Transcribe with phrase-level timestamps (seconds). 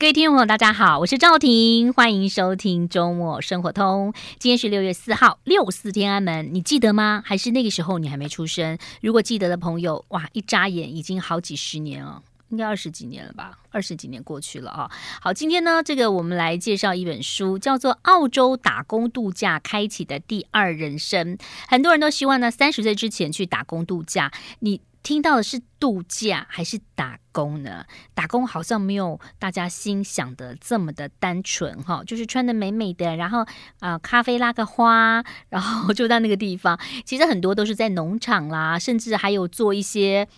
[0.00, 4.14] 各位听众朋友，大家好，我是赵婷，欢迎收听周末生活通。
[4.38, 7.22] 今天是六月四号，六四天安门，你记得吗？
[7.22, 8.78] 还是那个时候你还没出生？
[9.02, 13.58] 如果记得的朋友，哇，一眨眼已经好几十年了，应该二十几年了吧？
[13.68, 14.90] 二十几年过去了啊。
[15.20, 21.36] 好，今天呢，这个我们来介绍一本书，叫做《澳洲打工度假开启的第二人生》。
[21.68, 24.32] 很多人都希望呢，三十岁之前去打工度假。
[24.60, 24.80] 你。
[25.02, 27.84] 听到的是度假还是打工呢？
[28.14, 33.46] 打工好像没有大家心想的这么的单纯哈，就是穿的美美的，然后
[33.78, 36.78] 啊、咖啡拉个花，然后就到那个地方。
[37.04, 40.28] 其实很多都是在农场啦，甚至还有做一些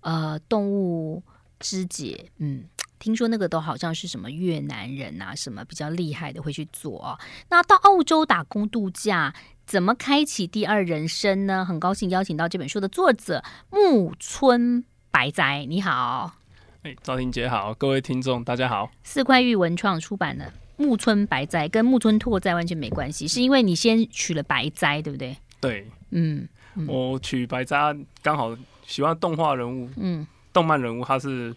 [0.00, 1.22] 呃动物
[1.60, 2.30] 肢解。
[2.38, 2.64] 嗯，
[3.04, 7.18] 听说那个都好像是什么越南人啊，什么比较厉害的会去做哦。
[7.50, 9.34] 那到澳洲打工度假。
[9.66, 11.64] 怎么开启第二人生呢？
[11.64, 16.34] 很高兴邀请到这本书的作者木村白哉，你好。
[16.82, 18.90] 哎，赵婷姐好，各位听众大家好。
[19.02, 25.34] 四块玉文创出版的木村白哉，跟木村拓哉完全没关系，是因为你先取了白哉，对不对？
[25.62, 28.54] 对，嗯，嗯我取白哉刚好
[28.86, 31.56] 喜欢动画人物，嗯，动漫人物他是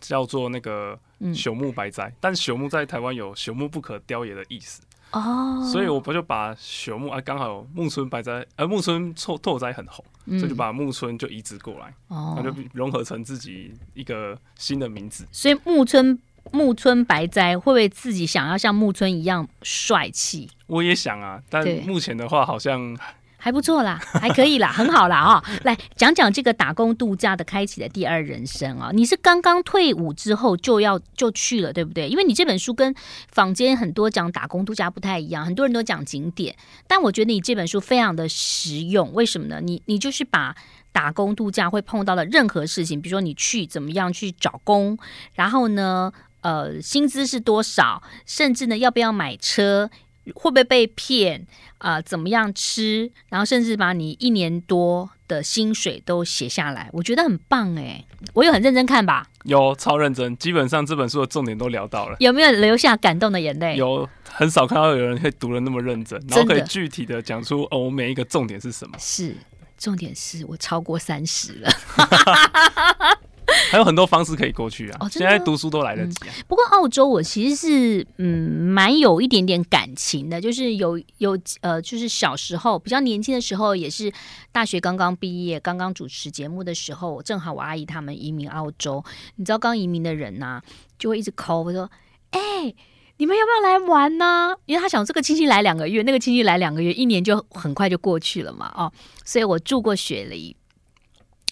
[0.00, 4.82] 叫做那个朽木白哉，嗯、但朽木在台湾有朽木不可雕也的意思。
[5.12, 15.24] 哦，oh, 所以我不就把朽木啊，刚好木村白哉，呃，木村拓拓哉很红，嗯、所以就把木村就移植过来，哦，那就融合成自己一个新的名字。
[15.30, 16.18] 所以木村
[16.50, 20.50] 木村白哉会不会自己想要像木村一样帅气？
[20.66, 22.96] 我也想啊，但目前的话好像。
[23.44, 32.08] 还不错啦，还可以啦， 很好啦啊、来讲讲这个打工度假的开启的第二人生啊、你是刚刚退伍之后就要就去了，对不对？
[32.08, 32.94] 因为你这本书跟
[33.30, 36.56] 坊间很多讲打工度假不太一样，很多人都讲景点，
[36.88, 39.12] 但我觉得你这本书非常的实用。
[39.12, 39.60] 为什么呢？
[39.60, 40.56] 你你就是把
[40.90, 44.96] 打工度假会碰到的任何事情，比如说你去怎么样去找工，
[45.34, 49.90] 然后呢，呃，薪资是多少，甚至呢，要不要买车。
[50.34, 51.46] 会不会被骗
[51.78, 52.02] 啊、呃？
[52.02, 53.10] 怎么样吃？
[53.28, 58.04] 然后甚至把你一年多的薪水都写下来，我觉得很棒哎！
[58.32, 59.26] 我有很认真看吧？
[59.44, 62.16] 有超认真，基本上这本书的重点都聊到了。
[62.20, 63.76] 有没有留下感动的眼泪？
[63.76, 68.96] 有，很少看到有人会读的那么认真，然后可以具体的讲出哦，每一个重点是什么？
[68.98, 69.36] 是，
[69.76, 71.70] 重点是我超过三十了。
[73.70, 74.98] 还有很多方式可以过去啊！
[75.00, 76.44] 哦、现在读书都来得及啊、嗯。
[76.46, 84.12] 不过澳洲我其实是嗯蛮有一点点感情的，就是有有呃，就是小时候比较年轻的时候，也是
[84.52, 89.02] 大学刚刚毕业、刚刚主持节目的时候，正好我阿姨他们移民澳洲。
[89.36, 90.62] 你知道刚移民的人呐、啊，
[90.98, 91.90] 就会一直 call 我说
[92.30, 92.76] ：“哎、欸，
[93.16, 98.72] 你们要不要来玩呢？”因为他想这个亲戚来两个月，那个亲戚来两个月，一年就很快就过去了嘛。
[98.76, 98.92] 哦，
[99.24, 100.56] 所以我住过雪梨。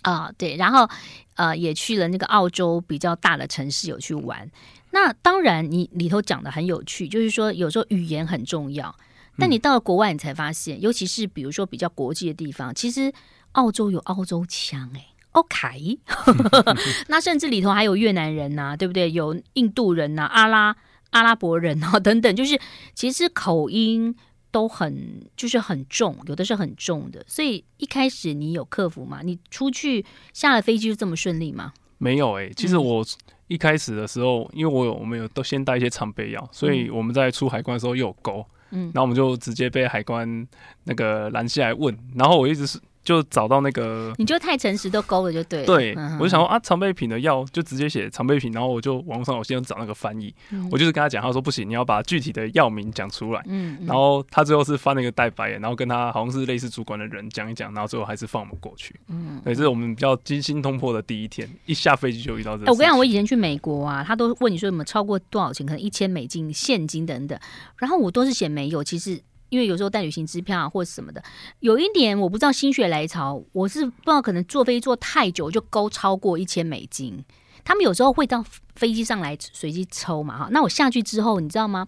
[0.03, 0.89] 啊、呃，对，然后
[1.35, 4.51] 呃，也去了那个澳洲比较大的城市有去玩。
[4.91, 8.95] 那当然，你里头讲的很有趣，就是说有时候语言很重要。
[9.39, 13.11] 但你到了国外，你才发现，嗯、尤其是比如说比较国际的地方，其实
[13.53, 15.99] 澳洲有澳洲腔哎，OK。
[17.09, 19.11] 那甚至里头还有越南人呐、啊，对不对？
[19.11, 20.77] 有印度人呐、啊，阿拉
[21.11, 22.61] 阿拉伯人啊等等，就是
[22.95, 24.15] 其实口音。
[24.53, 29.23] 都很就是很重，有的是很重的，所以一开始你有克服吗？
[29.25, 31.73] 你出去下了飞机就这么顺利吗？
[31.99, 33.05] 没有哎、欸，其实我
[33.49, 40.47] 一开始的时候，嗯、因为我有我们有都先带一些常备药，所以我们在出海关的时候又有勾，嗯，然后我们就直接被海关
[40.84, 42.79] 那个拦下来问，然后我一直是。
[43.05, 45.67] 就找到那个，你就太诚实都勾了就对了。
[45.67, 53.43] 对，嗯、我就想说啊，常备品的药就直接写常备品，然后我就网络上我先找那个翻译，嗯、我就是跟他讲，他说不行，你要把具体的药名讲出来。
[53.47, 58.95] 嗯，嗯，然后他最后是翻了一个代白眼，然后跟他好像是类似主管的人讲一讲，然后最后还是放我们过去。
[59.09, 62.71] 嗯，对，这是我们比较惊心动魄的第一天，一下飞机就遇到这个。
[62.71, 67.37] 我跟你讲，我以前去美国啊，他都问你说有没有超过多少钱，可能一千美金现金等等，
[67.79, 69.21] 然后我都是写没有，其实。
[69.53, 71.23] 因为有时候带旅行支票啊，或者什么的，
[71.61, 77.23] 有一点我不知道心血来潮，我是不知道可能坐飞机坐太久就勾超过一千美金。
[77.63, 78.43] 他们有时候会到
[78.75, 80.49] 飞机上来随机抽嘛，哈。
[80.51, 81.87] 那我下去之后，你知道吗？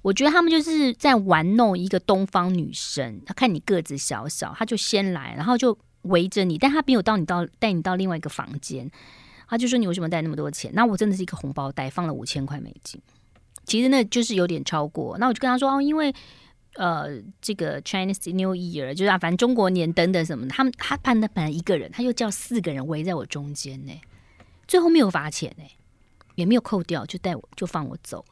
[0.00, 3.20] 我觉得他们就是在玩弄一个东方女生。
[3.26, 8.90] 他看你个子小小，他就先来，然后就围着你，但他没有到你到带你到另外一个房间，
[9.46, 10.70] 他就说你为什么带那么多钱？
[10.72, 12.98] 那我真的是一个红包袋，放了五千块美金。
[13.66, 15.18] 其实那就是有点超过。
[15.18, 16.14] 那我就跟他说哦，因为。
[16.74, 23.92] 呃，这个 Chinese New Year 就是啊，反正中国年等等什么的，他们他判的本来一个人，他又叫四个人围在我中间呢，
[24.66, 25.64] 最后没有罚钱呢，
[26.34, 28.24] 也没有扣掉，就带我就放我走。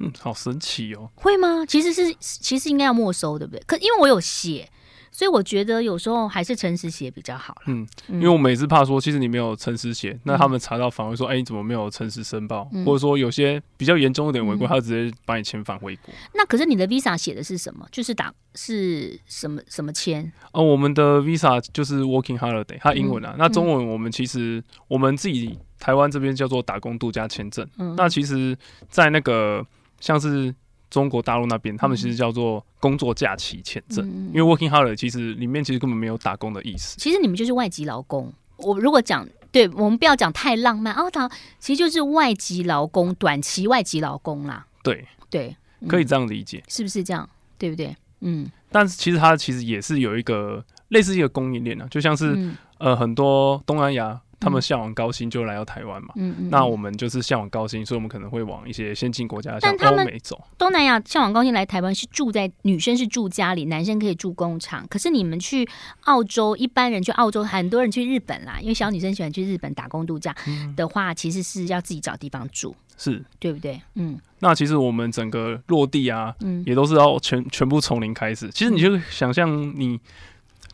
[0.00, 1.08] 嗯，好神奇哦。
[1.14, 1.64] 会吗？
[1.66, 3.62] 其实是其实应该要没收，对不对？
[3.64, 4.68] 可因为我有写，
[5.14, 7.54] 所以我觉得有时候还是诚实写比较好。
[7.66, 12.64] 嗯，因为我每次怕说，其实你没有诚实写，那他们查到反而说，哎，你怎么没有诚实申报？
[12.84, 16.12] 或者说有些比较严重一点违规，他直接把你遣返回国。
[16.34, 17.86] 那可是你的 Visa 写的是什么？
[17.92, 20.32] 就是打是什么什么签？
[20.50, 23.36] 哦，我们的 Visa 就是 Working Holiday，它英文啊。
[23.38, 27.64] 那中文我们其实我们自己台湾这边叫做打工度假签证。
[27.96, 28.58] 那其实，
[28.88, 29.64] 在那个
[30.00, 30.52] 像是。
[30.90, 36.96] 中国大陆那边，他们其实叫做工作假期签证，嗯、因为 working holiday 其实里面其实根本没有打工的意思。
[36.98, 38.32] 其实你们就是外籍劳工。
[38.58, 41.28] 我如果讲，对我们不要讲太浪漫哦，他
[41.58, 44.66] 其实就是外籍劳工，短期外籍劳工啦。
[44.82, 47.28] 对对，嗯、可以这样理解，是不是这样？
[47.58, 47.96] 对不对？
[48.20, 48.48] 嗯。
[48.70, 54.20] 但是其实它其实也是有一个类似一个供应链啊，就像是、嗯、呃很多东南亚。
[54.44, 60.38] 他们向往高薪就来到台湾嘛，嗯嗯，那我们就是向往高薪，所以我们可能会往一些先进国家，像欧美走。
[60.58, 64.86] 东南亚向往高薪来台湾是住在女生是住家里，男生可以住工厂。
[64.90, 65.66] 可是你们去
[66.02, 70.36] 澳洲，一般人去澳洲，很多人去日本啦，因为小女生喜欢去日本打工度假
[70.76, 73.80] 的话，嗯、其实是要自己找地方住，是对不对？
[73.94, 78.50] 嗯，那其实我们整个落地啊，嗯，也都是要全全部从零开始。
[78.50, 79.98] 其实你就想象你。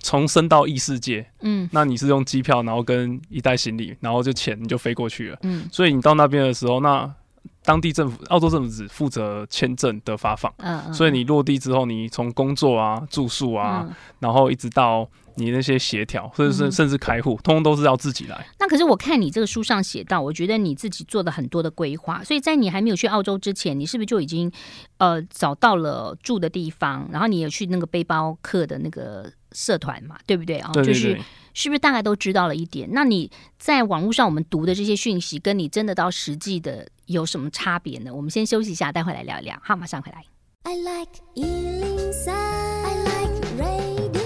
[0.02, 7.14] 从生到异世界，嗯，那你是用机票，然后跟一袋行李，然后就钱你就飞过去了，嗯，所以你到那边的时候，那
[7.62, 18.46] 当地政府、澳洲政府只负责签证的发放，嗯，嗯，所以你落地之后，你从工作啊、住宿啊，嗯、然后一直到你那些协调，甚至是甚至开户，通通都是要自己来。
[18.58, 24.50] 那可是我看你这个书上写到，我觉得你自己做了很多的规划，所以在你还没有去澳洲之前，你是不是就已经
[24.96, 29.30] 呃找到了住的地方，然后你也去那个背包客的那个。
[29.52, 30.70] 社团嘛，对不对啊？
[30.72, 31.18] 就是
[31.52, 32.88] 是不是大概都知道了一点？
[32.92, 38.14] 那你在网络上我们读的这些讯息，跟你真的到实际的有什么差别呢？
[38.14, 39.58] 我们先休息一下，待会来聊一聊。
[39.62, 40.24] 好，马上回来。
[40.62, 44.20] I like 103, I like radio。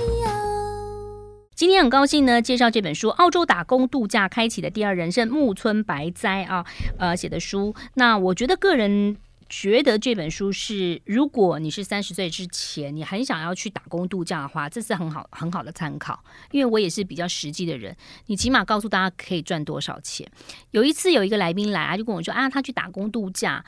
[1.55, 6.67] 今天很高兴呢，介绍这本书《澳洲打工度假开启的第二人生》，木村白哉啊，
[6.99, 7.75] 呃写的书。
[7.95, 9.17] 那我觉得个人。
[9.49, 16.23] 觉得这本书是，如果你是三十岁之前，你很想要去打工度假的话，这是很好很好的参考。
[16.51, 17.97] 因为我也是比较实际的人，
[18.27, 20.31] 你起码告诉大家可以赚多少钱。
[20.71, 23.65] 有一次有一个来宾来啊，就跟我说啊，他去打工度假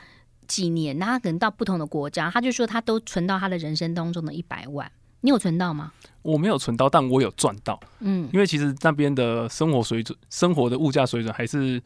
[0.46, 4.90] 几年，那他可能到不同的国家，他就说他都存到他的人生当中的一百万。
[5.20, 5.92] 你有存到吗？
[6.22, 7.80] 我没有存到，但我有赚到。
[8.00, 11.82] 嗯，因为其实那边的生活水准、生活的物价水准还是。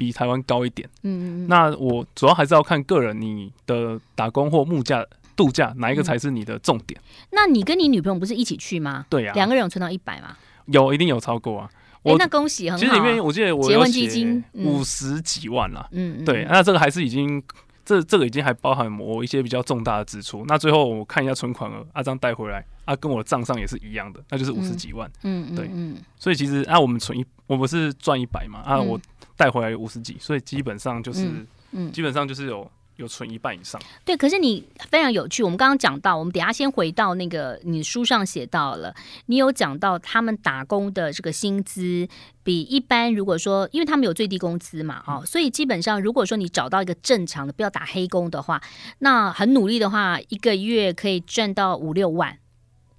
[0.00, 5.04] 比台湾高一点，嗯嗯，那我主要还是要看个人，你的打工或木假
[5.36, 6.98] 度假哪一个才是你的重点？
[6.98, 9.04] 嗯、那你跟你女朋友不是一起去吗？
[9.10, 10.38] 对呀、啊，两个人有存到一百吗？
[10.64, 11.70] 有，一定有超过啊！
[12.02, 12.82] 我、欸、那恭喜，很好。
[12.82, 17.42] 其实里面我记得我结婚基金五十几万了，嗯，对，那这个还是已经
[17.84, 20.46] 这这个已经还包含我一些比较重大的支出。
[20.48, 28.98] 那最后我看一下存款额，阿张带回来啊，跟我的账上也是一样的，那就是五十几万，嗯嗯，对，嗯，所以其实啊，我们存一，我不是赚一百嘛，啊，我。
[29.40, 33.80] 带回来五十几，所以基本上就是，嗯，嗯基本上就是有有存一半以上。
[34.04, 35.42] 对，可是你非常有趣。
[35.42, 38.94] 我们刚刚讲到，我们等下先回到那个你书上写到了，
[39.26, 42.06] 你有讲到他们打工的这个薪资
[42.44, 48.60] 比一般，如果说，因为他们有最低工资嘛，哦，所以基本上如果说你找到一个正常的，不要打黑工的话，
[48.98, 52.36] 那很努力的话，一个月可以赚到五六万。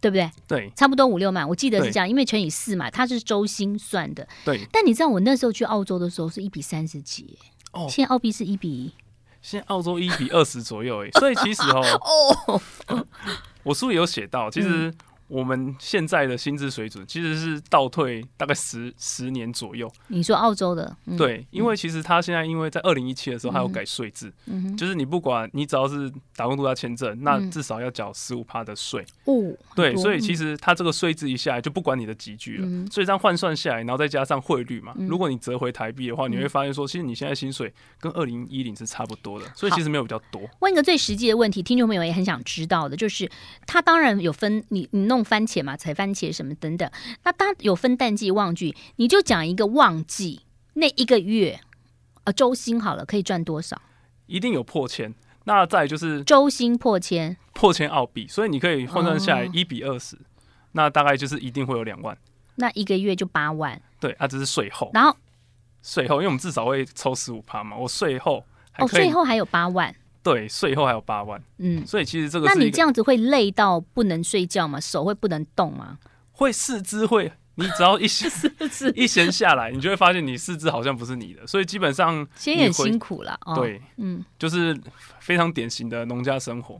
[0.02, 0.30] 对不对？
[0.48, 4.28] 对，差不多五六万，我记得是这样，因为乘以四嘛，它是周薪算的。
[4.44, 4.68] 对。
[4.72, 7.38] 但你知道我那时候去澳洲的时候是一比三十几，
[7.72, 8.92] 哦，现在澳币是一比一，
[9.42, 12.02] 现在澳洲一比二十左右，哎，所以其实哦，
[12.88, 13.06] 哦，
[13.64, 14.94] 我书里有写到，其实。
[15.32, 19.90] 嗯我们现在的薪资水准其实是倒退大概十十年左右。
[20.08, 20.96] 你说澳洲的？
[21.06, 24.32] 嗯、对，因为其实他现在因为在二零一七的时候，他有改税制，
[24.78, 29.06] 就是你不管你只要是打工度假签证，那至少要缴十五趴的税。
[29.26, 29.34] 哦，
[29.76, 40.42] 对，所以其实他这个税制一下来就不管你的集聚了，嗯、所以这样换算下来，然后再加上汇率嘛，嗯、如果你折回台币的话，你会发现说，其实你现在薪水跟二零一零是差不多的，所以其实没有比较多。
[40.60, 43.30] 问一个最实际的问题，听众朋友也很想知道的，就是
[43.66, 45.92] 他当然有分你你弄番茄嘛，采。
[45.92, 46.90] 番茄什么等等，
[47.26, 50.42] 那它有分淡季旺季，你就讲一个旺季
[50.76, 51.60] 那一个月，
[52.24, 53.80] 呃，周薪好了，可以赚多少？
[54.26, 55.14] 一定有破千。
[55.44, 60.20] 那再就是周薪破千，破千澳币，所以你可以换算下来一比二十，哦，
[60.72, 62.18] 那大概就是一定会有两万。
[62.56, 63.80] 那一个月就八万。
[64.00, 64.90] 对，它，啊，这是税后。
[64.94, 65.16] 然后
[65.84, 68.44] 税后，因为我们至少会抽十五趴嘛，我税后
[68.80, 69.94] 哦，税后还有八万。
[70.24, 74.80] 对，税后还有八万，嗯，所以其实这个，那你这样子会累到不能睡觉吗？
[74.80, 75.98] 手会不能动吗？
[76.32, 78.32] 会，四肢会，你只要一 闲
[78.96, 84.80] 一闲下来，你就会发现你四肢好像不是你的，所以基本上其实也辛苦了，哦、对，嗯，就是
[85.20, 86.80] 非常典型的农家生活。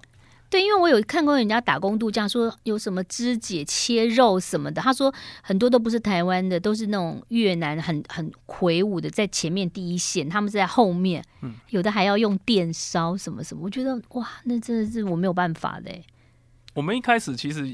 [0.52, 4.82] 对，因为我有看过人家打工度假，说有什么肢解、切肉什么的。
[4.82, 11.24] 他说很多都不是台湾的，都是那种越南很很魁梧的，在前面第一线，他们是在后面。
[11.42, 13.64] 嗯，有的还要用电烧什么什么。
[13.64, 15.90] 我觉得哇，那真的是我没有办法的。
[16.74, 17.74] 我们一开始其实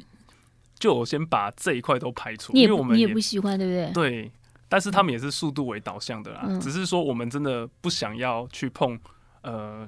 [0.77, 3.91] 就我先把这一块都排除，因为我们你也不喜欢，对不对？
[3.93, 4.31] 对。
[4.69, 8.99] 但是他们也是速度为导向的啦，嗯、只是说我们真的不想要去碰
[9.47, 9.87] 呃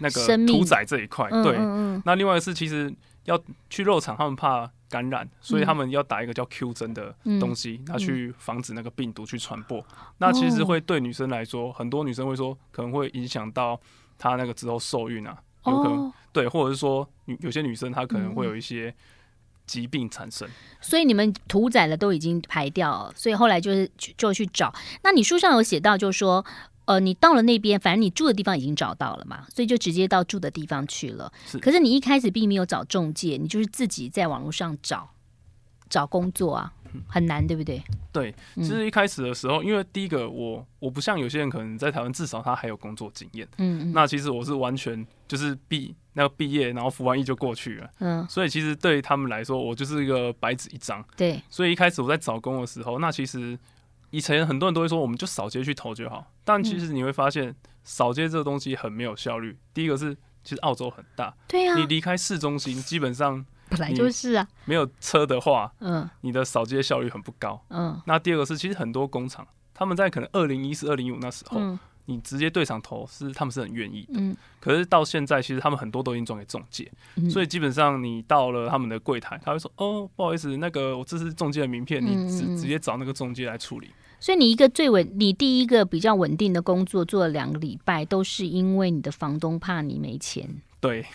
[0.00, 1.28] 那个屠宰这一块。
[1.30, 9.78] 对，嗯嗯嗯，那另外是其实要去肉场，他们怕感染，所以他们要打一个叫 Q 针的东西，拿、嗯、去防止那个病毒去传播。
[9.78, 9.84] 嗯、
[10.18, 13.80] 那其实会对女生来说，很多女生会说可能会影响到
[14.18, 15.36] 她那个之后受孕啊，
[15.66, 17.08] 有可能、哦、对，或者是说
[17.40, 18.94] 有些女生她可能会有一些。
[19.68, 20.48] 疾病产生，
[20.80, 23.86] 所以你们屠宰了都已经排掉了，所以后来就是
[24.16, 24.74] 就去找。
[25.02, 26.42] 那你书上有写到，就是说，
[26.88, 31.30] 呃，你到了那边，反正你住的地方已经找到了嘛，所以就直接到住的地方去了。
[31.46, 35.10] 是，可是你一开始并没有找中介，你就是自己在网络上找
[35.90, 36.72] 找工作啊。
[37.06, 37.82] 很难，对不对？
[38.10, 43.46] 对，其实一开始的时候，嗯、因为第一个我我不像有些人可能在台湾，至少他还有工作经验。
[43.58, 47.90] 嗯，嗯，那其实我是完全就是毕那个毕业，然后服完役就过去了。
[47.98, 51.04] 嗯，所以其实对他们来说，我就是一个白纸一张。
[51.14, 53.56] 对，所以一开始我在找工的时候，那其实
[54.10, 56.32] 以前很多人都会说，我们就扫街去投就好。
[56.44, 59.58] 但其实你会发现，扫街这个东西很没有效率。
[59.72, 63.44] 第一个是，其实澳洲很大，对呀、啊，你离开市中心，基本上。
[63.70, 68.00] 本来就是啊，没有车的话，嗯，你的扫街效率很不高，嗯。
[68.06, 74.36] 那第二个是，其实很多工厂他们在可能二零一四、二零一五那时候，嗯，你直接对场投是他们是很愿意的，嗯。
[74.58, 83.88] 可是到现在，其实他们很多都已经转给中介，嗯，所以基本上你到了他们的柜台，他会说：“哦，不好意思，那个我这是中介的名片，你直直接找那个中介来处理。”
[84.20, 90.48] 所以你一个最稳，你第一个比较稳定的工作做了两个礼拜，都是因为你的房东怕你没钱，
[90.80, 91.06] 对。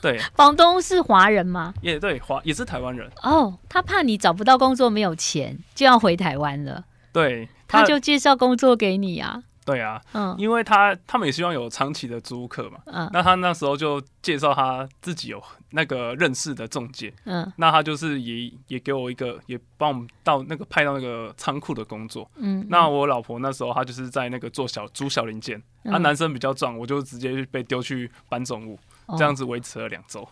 [0.00, 1.74] 对，房东是华人吗？
[1.82, 3.06] 也对，华也是台湾人。
[3.22, 6.82] 哦，oh, 他怕你找不到工作，没有钱，就要回台湾了。
[7.12, 9.42] 对，他，他就介绍工作给你啊。
[9.64, 12.80] 对啊，嗯，因为他他们也希望有长期的租客嘛。
[12.86, 17.12] 嗯，那他那时候就介绍他自己有那个认识的中介。
[17.24, 22.28] 嗯，那他就是也也给我一个，也帮我们到那个派到那个仓库的工作。
[22.36, 28.78] 嗯，那我老婆那时候她就是在那个做小租小零件，他、嗯、男生比较壮，我就直接被丢去搬重物。
[29.18, 30.22] 这样子维持了两周。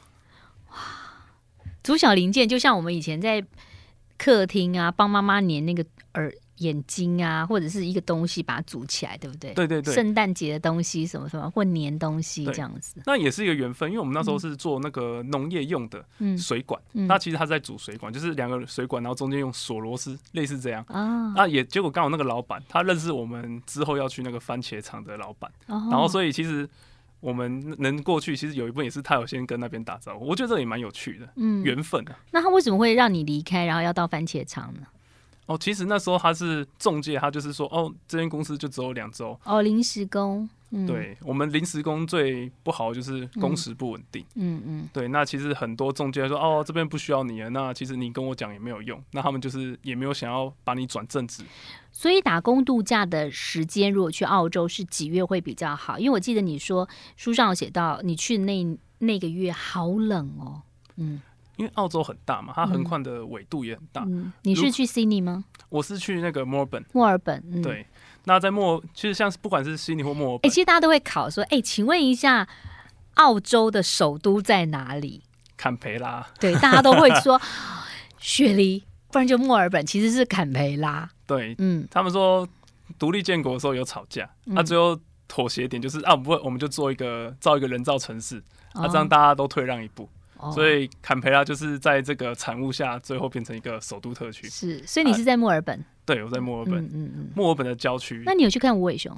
[0.71, 0.77] 哇，
[1.83, 3.45] 租小零件就像我们以前在
[4.17, 5.85] 客厅啊，帮妈妈粘那个
[6.15, 9.53] 耳眼睛啊，或者是一个东西把它组起来，对不对？
[9.53, 9.95] 对对对。
[9.95, 13.03] 圣诞节的东西什么什么，或粘东西这样子。
[13.05, 16.05] 那也是一个缘分，因为我们那时候是做那个农业用的
[16.39, 20.85] 水管，那其实他在组水管，就是两个水管，然后中间用锁螺丝，类似这样。
[20.89, 21.33] 啊。
[21.37, 26.69] 那也结果刚好那个老板他认识我们之后要去那个番茄厂的老板，哦、然后所以其实。
[27.21, 32.17] 我们能过去，其实有一部分也是他有先跟那边打招呼，我觉得这也蛮有趣的，嗯，缘分啊。
[32.31, 34.87] 那他为什么会让你离开，然后要到番茄厂呢？
[35.51, 40.49] 哦，其实那时候他是中介，他就是说，哦，这间公司就只有两周，哦，临时工。
[40.73, 44.25] 嗯、对我们临时工最不好就是工时不稳定。
[44.37, 51.43] 嗯嗯，嗯对，那其实很多中介说哦，这边不需要你了，那其实你跟我讲也没有用，那他们就是也没有想要把你转正职。
[51.91, 55.99] 所以打工度假的时间，如果去澳洲是几月会比较好？
[55.99, 60.63] 因为我记得你说书上有写到，你去的那那个月好冷哦。
[60.95, 61.21] 嗯，
[61.61, 64.03] 因为澳洲很大嘛，它横跨的纬度也很大。
[64.05, 65.45] 嗯嗯、你是去悉尼吗？
[65.69, 66.83] 我是去那个墨尔本。
[66.95, 67.87] 墨尔本，嗯、对。
[68.25, 72.49] 那在墨，其实像是不管是悉尼或墨尔本，哎、欸，其实大家都会考说，哎、欸，请问一下，
[73.15, 75.23] 澳洲的首都在哪里？
[75.59, 76.27] 坎培拉。
[76.41, 77.39] 对，大家都会说
[78.19, 81.11] 雪梨，不然就墨尔本，其实是坎培拉。
[81.27, 82.49] 对，嗯，他们说
[82.99, 84.99] 独立建国的时候有吵架，那、嗯啊、最后
[85.29, 88.43] 妥协点就是啊，不会，我们就做一个造一个人造城市，
[88.75, 90.09] 那、哦啊、这样大家都退让一步。
[90.53, 94.49] 所以坎培拉就是在这个产物下，最后变成一个首都特区。
[94.49, 95.85] 是，所以你是在墨尔本？
[96.05, 96.77] 对，我在墨尔本。
[96.85, 98.23] 嗯嗯嗯，墨尔本的郊区。
[98.25, 99.13] 那你有去看无尾熊？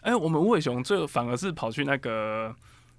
[0.00, 2.54] 哎、欸，我们无尾熊最后反而是跑去那个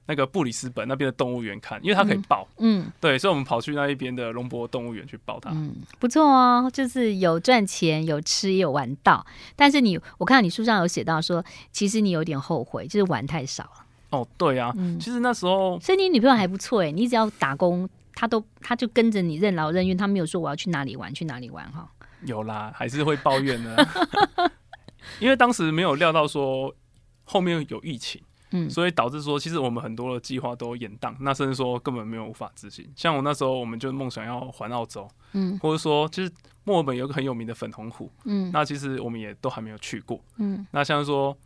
[0.07, 2.47] 那个布里斯本那边的动物园看，因为它可以抱。
[2.57, 5.51] 嗯，对，所以我们跑去那一边的龙博动物园去抱它。
[5.51, 9.25] 嗯，不错哦，就是有赚钱，有吃，也有玩到。
[9.55, 13.84] 但是你，我看到你书上有写到说，其实你有点后悔，就是玩太少了。
[14.15, 21.89] 哦，对啊，嗯、其实那时候，所以你女朋友还不错哎，你只要打工，她都她就跟着你任劳任怨，她没有说我要去哪里玩去哪里玩哈。
[22.23, 23.87] 有啦，还是会抱怨的，
[25.19, 26.73] 因为当时没有料到说
[27.23, 28.19] 后面有疫情，
[28.51, 32.89] 嗯，所以导致说其实我们很多的计划都延宕，那甚至说根本没有无法执行。
[32.95, 36.31] 像我那时候，我们就梦想要环澳洲，嗯，或者说其实
[36.63, 41.37] 墨尔本有个很有名的粉红湖，嗯，那其实我们也都还没有去过，嗯，那像说。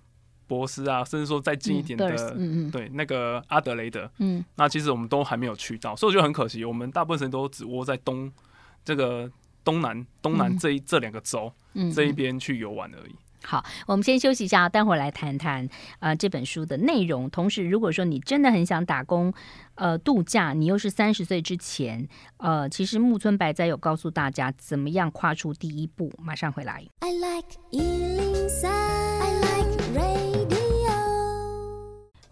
[0.49, 8.29] 博斯啊，甚至说再近一点的，嗯嗯，嗯对，那个阿德雷德，嗯，那其实我们都还没有去到，所以我觉得很可惜，我们大部分时间都只窝在东
[8.83, 9.31] 这个
[9.63, 13.15] 东南东南这一、嗯、这两个州、嗯、这一边去游玩而已。
[13.41, 15.67] 好，我们先休息一下，待会儿来谈谈
[15.99, 17.29] 呃这本书的内容。
[17.29, 19.33] 同时，如果说你真的很想打工
[19.75, 22.05] 呃度假，你又是三十岁之前，
[22.37, 26.11] 呃，其实木村白哉有告诉大家怎么样跨出第一步。
[26.21, 26.83] 马上回来。
[26.99, 29.58] I like 103, I like radio。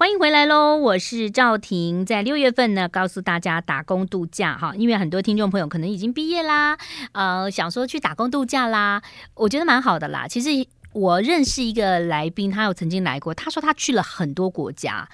[0.07, 6.77] 欢迎回来喽，我是赵婷，在六月份呢，告诉大家打工度假哈，因为很多听众朋友可能已经毕业啦，
[7.11, 10.65] 呃，想说去打工度假啦，我觉得蛮好的啦，其实。
[10.93, 13.33] 我认识一个来宾，他有曾经来过。
[13.33, 15.09] 他说他去了很多国家，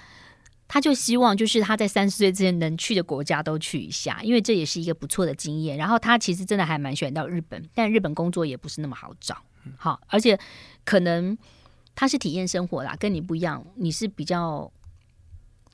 [0.68, 5.76] 他就希望就是他在三十岁之前能去的国家都去一下，因为这也是一个不错的经验。
[5.76, 9.36] 然后他其实真的还蛮喜欢到日本，但日本工作也不是那么好找，
[9.76, 10.40] 好，而且
[10.86, 11.36] 可能
[11.96, 14.72] 他是体验生活啦，跟你不一样，你是比较。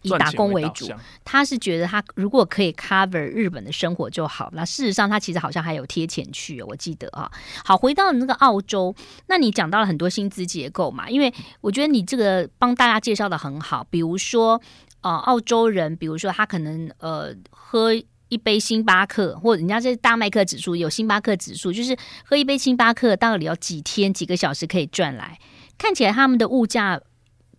[0.01, 0.89] 以打工为主，
[1.25, 4.49] 他是觉得他如果可以 cover 日本的生活就好。
[4.53, 7.29] 那事实上，他其实好像还有贴钱去，我记得啊。
[7.65, 8.95] 好，回到那个澳洲，
[9.27, 11.09] 那你讲到了很多薪资结构嘛？
[11.09, 13.85] 因为我觉得你这个帮大家介绍的很好。
[13.89, 14.61] 比如说，
[15.01, 17.93] 呃，澳洲人，比如说他可能呃喝
[18.29, 25.37] 一杯星巴克，或者人家这大麦克指数有星巴克指数，就是喝一杯星巴克到底要几天几个小时可以赚来？
[25.77, 27.01] 看起来他们的物价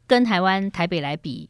[0.07, 1.50] 跟台湾台北来比。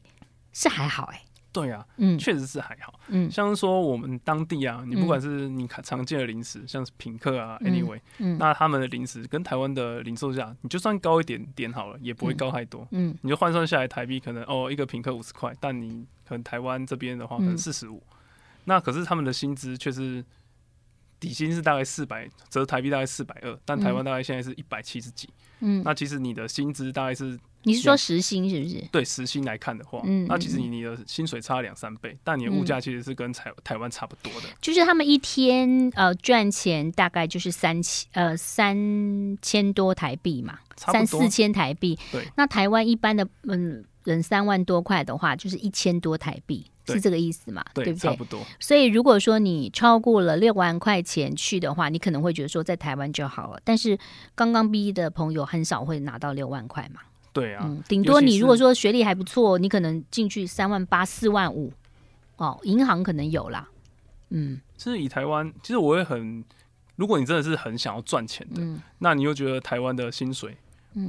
[0.53, 18.03] 是还好哎、欸，对啊，嗯，确实是还好，嗯，像是说我们当地啊，你不管是你看常见的零食，嗯、像是品客啊，anyway，嗯，嗯那他们的零食跟台湾的零售价，你就算高一点点好了，也不会高太多，嗯，嗯你就换算下来台币可能哦，一个品客五十块，但你可能台湾这边的话可能四十五，
[18.65, 20.25] 那可是他们的薪资却是
[21.19, 25.29] 底薪是大概四百，折台币大概四百二，但台湾大概现在是一百七十几，
[25.61, 27.39] 嗯，那其实你的薪资大概是。
[27.63, 28.83] 你是说时薪是不是？
[28.91, 34.49] 对，时薪来看的话，嗯，那其实你你的薪水差两三倍，但你的物价其实是跟台台湾差不多的。
[34.61, 38.75] 就是他们一天呃赚钱大概就是三千呃三
[39.43, 41.99] 千多台币嘛，三四千台币。
[42.11, 47.63] 对，那台湾一般的嗯人三万多块的话，就是一千多台币，是这个意思嘛？
[47.75, 48.11] 对，对不对？
[48.11, 48.41] 差不多。
[48.59, 53.61] 所以如果说你超过了六万块钱去的话，你可能会觉得说在台湾就好了。
[53.63, 53.99] 但是
[54.35, 57.03] 刚刚毕业的朋友很少会拿到六万块嘛。
[57.33, 61.73] 对啊，顶、嗯、多你如果说学历还不错，你可能进去三万八、四万五，
[62.37, 63.69] 哦，银行可能有啦。
[64.31, 66.45] 嗯，其实以台湾，其实我也很，
[66.97, 70.57] 如果你真的是很想要赚钱的，嗯、那你又觉得台湾的薪水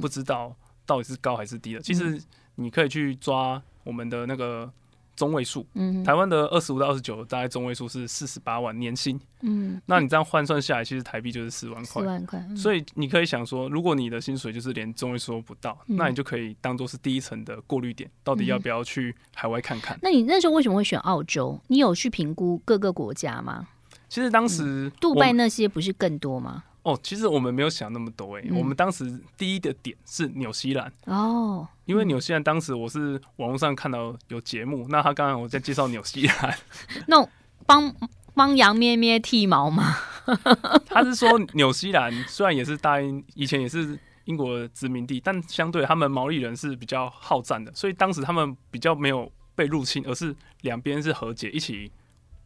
[0.00, 0.54] 不知道
[0.86, 2.22] 到底是高还是低的，嗯、其实
[2.54, 4.72] 你可以去抓我们的那个。
[5.14, 19.98] 中位数，嗯，台湾的二十五到二十九，大概中位数是四十八万年薪，嗯，那你这样换算下来，其实台币就是四万块，四万块，嗯、所以你可以想说，如果你的薪水就是连中位数都不到，嗯、那你就可以当做是第一层的过滤点，到底要不要去海外看看？
[20.02, 21.60] 那你那时候为什么会选澳洲？
[21.68, 23.68] 你有去评估各个国家吗？
[24.08, 26.64] 其实当时杜拜那些不是更多吗？
[26.82, 36.58] 哦，其实我们没有想那么多诶、欸，嗯、我们当时第一的点是纽西兰哦，因为纽西兰当时我是网络上看到有节目，那他刚刚我在介绍纽西兰，
[37.06, 37.24] 那
[37.66, 37.94] 帮
[38.34, 39.96] 帮羊咩咩剃毛吗？
[40.86, 51.92] 他是说纽西兰虽然也是大英以前也是英国的殖民地，但相对他们毛利人是比较好战的，所以当时他们比较没有被入侵，而是两边是和解一起。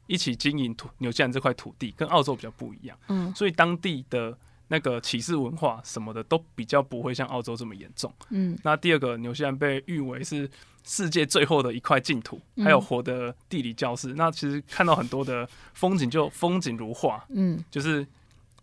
[0.07, 4.37] 一起经营土纽西兰这块土地，跟澳洲比较不一样，嗯，所以当地的
[4.69, 8.59] 那个歧视文化什么的都比较不会像澳洲这么严重，嗯。
[8.63, 10.51] 那第二个，纽西兰被誉为是
[10.85, 14.13] 世界最后的一块净土，还有活的地理教室。
[14.13, 18.07] 嗯、那其实看到很多的风景，就风景如画，嗯，就是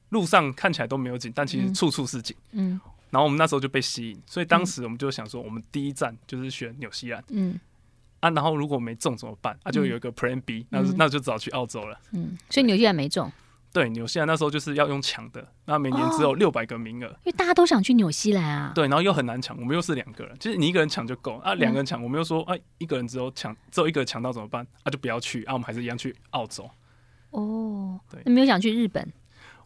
[0.09, 2.79] 路上看起来都没有景，但其实处处是景，嗯。
[3.09, 7.59] 然后我们那时候就被吸引，所以当时我们就想说，我们第一站就是选纽西兰，嗯。
[8.23, 9.57] 啊，然后如果没中怎么办？
[9.63, 11.99] 啊，就有一个 Plan B，那、嗯、那就只好去澳洲了。
[12.13, 13.29] 嗯，所以纽西兰没中。
[13.73, 18.71] 对，纽西兰那时候就是要用抢的，那每年只有六百个名额、哦，因为大家都想去纽西兰啊。
[18.73, 24.65] 对，然后又很难抢，我们又是两个人，其实你一个人抢就够啊，两个人抢，我们又说，哎、啊，一个人只有抢，只有一个抢到怎么办？
[24.83, 26.69] 啊，就不要去啊，我们还是一样去澳洲。
[27.31, 29.11] 哦，对，你没有想去日本？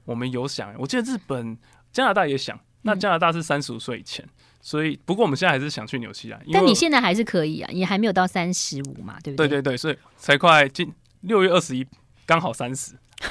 [0.05, 1.55] 我们有想，我记得日本、
[1.91, 4.25] 加拿大也想，那加拿大是三十五岁以前。
[4.67, 6.37] 所以，不过我们现在还是想去纽西兰。
[6.51, 9.47] 但你现在还是可以啊，你还没有到三十五嘛，对不对？
[9.47, 11.87] 对对对，所以才快今六月二十一，
[12.25, 12.91] 刚好三十。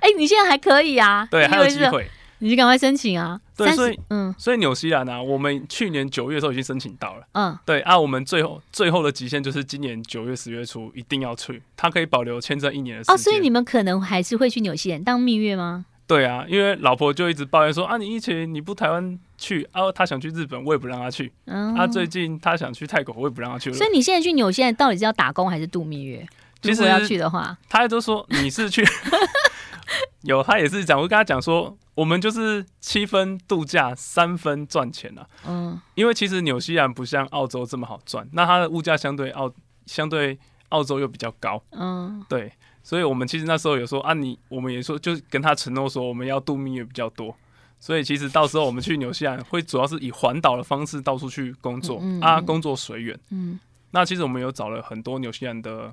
[0.00, 1.28] 哎，你现在还可以啊？
[1.30, 3.38] 对，还有机会，你就赶快申请啊。
[3.54, 7.26] 对，所以嗯，所以纽西兰呢，我们去年九月的时候已经申请到了。
[7.32, 13.14] 嗯，对啊，我们最后最后的极限就是今年九月十月初一定要去，它可以保留签证一年的时间。
[13.14, 15.84] 哦，所以你们可能还是会去纽西兰当蜜月吗？
[16.06, 21.32] 对啊，因为老婆就一直抱怨说啊，你以前你不台湾去啊，他想去日本，我也不让他去。
[21.46, 23.72] 嗯，他最近他想去泰国，我也不让他去。
[23.72, 26.26] 所以你现在去纽西兰到底是要打工还是度蜜月？
[26.62, 28.84] 其实要去的话，他都说你是去。
[30.22, 35.24] 有，他也是讲，我跟他讲说，我们就是七分度假，三分赚钱啊。
[35.46, 39.52] 嗯，因为其实纽西兰不像澳洲这么好赚，那它的物价相对澳
[39.84, 40.36] 相对
[40.70, 41.62] 澳洲又比较高。
[41.70, 42.52] 嗯，对，
[42.86, 47.34] 所以我们其实那时候有说啊你，你我们也说，就跟他承诺说，我们要度蜜月比较多。
[47.80, 53.18] 所以其实到时候我们去纽西兰会主要是以环岛的方式到处去工作，嗯嗯嗯啊，工作随缘。
[53.30, 53.58] 嗯，
[53.90, 55.92] 那其实我们有找了很多纽西兰的。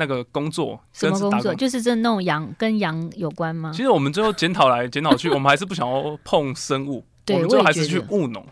[0.00, 1.52] 那个工作什么工作？
[1.56, 3.72] 就是这那种羊跟羊有关吗？
[3.74, 8.46] 其实我们最后检讨来检讨去， 我们还是不想要碰生物，对我们最后还是去务农。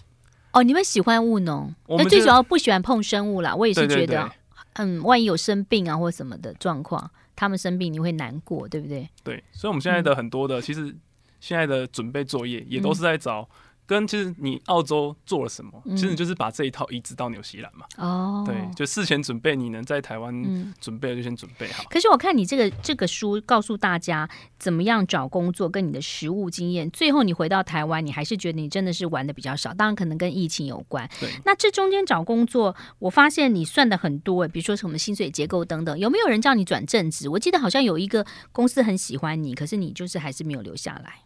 [0.50, 1.72] 哦，你们喜欢务农？
[1.86, 3.54] 那最主要不喜欢碰生物啦。
[3.54, 4.28] 我也是觉得，
[4.72, 9.08] 嗯，万一有生病啊或什么的状况，他们生病你会难过，对不对？
[9.22, 10.96] 对，所以我们现在的很多的，嗯、其实
[11.38, 13.48] 现在的准备作业也都是在找。
[13.86, 17.86] 跟其实你澳洲做了什么，其实就是把这一套移植到纽西兰嘛。
[17.96, 21.84] 哦，对，就事前准备，你能在台湾准备就先准备好。
[21.88, 29.72] 可是我看你这个这个书告诉大家怎么样找工作，跟你的实务经验，最后你回到台湾，你还是觉得你真的是玩的比较少。
[29.72, 31.08] 当然可能跟疫情有关。
[31.20, 37.28] 对，那这中间找工作，我发现你算的很多，比如说什么薪水结构等等，有没有人叫你转正职？
[37.28, 41.20] 我记得好像有一个公司很喜欢你，可是你就是还是没有留下来。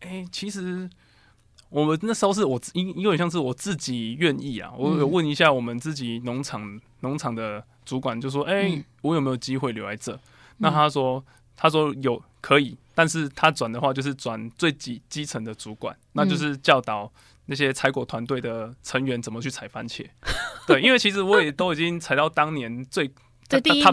[0.00, 0.88] 哎，其实。
[1.70, 10.20] 我们那时候是我因因为像是我自己愿意啊，我有问一下我们自己农场农场的主管，就说：“哎、欸，我有没有机会留在这？”嗯、
[10.58, 11.24] 那他说
[11.56, 17.08] ：“他说有可以，但是他转的话就是转最基基层的主管，那就是教导
[17.46, 20.04] 那些采果团队的成员怎么去采番茄。
[20.66, 23.08] ”对，因为其实我也都已经采到当年最
[23.48, 23.84] 最第一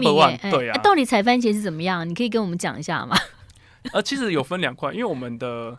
[0.50, 0.74] 对啊。
[0.74, 2.08] 欸、到底采番茄是怎么样？
[2.08, 3.16] 你可以跟我们讲一下吗？
[3.94, 5.78] 呃，其实有分两块，因为我们的。